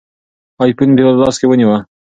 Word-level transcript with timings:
آیفون 0.63 0.89
یې 0.97 1.03
په 1.07 1.11
لاس 1.21 1.35
کې 1.39 1.45
ونیوه. 1.47 1.77